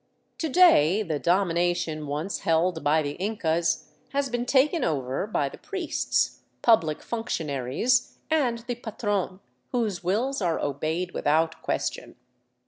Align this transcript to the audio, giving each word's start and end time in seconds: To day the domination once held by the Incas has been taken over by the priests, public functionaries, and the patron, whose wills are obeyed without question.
To 0.39 0.49
day 0.49 1.03
the 1.03 1.19
domination 1.19 2.07
once 2.07 2.39
held 2.39 2.83
by 2.83 3.03
the 3.03 3.11
Incas 3.19 3.87
has 4.13 4.29
been 4.29 4.47
taken 4.47 4.83
over 4.83 5.27
by 5.27 5.47
the 5.47 5.59
priests, 5.59 6.39
public 6.63 7.03
functionaries, 7.03 8.17
and 8.31 8.65
the 8.67 8.73
patron, 8.73 9.41
whose 9.71 10.03
wills 10.03 10.41
are 10.41 10.59
obeyed 10.59 11.11
without 11.11 11.61
question. 11.61 12.15